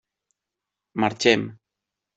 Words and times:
Marxem. 1.01 1.47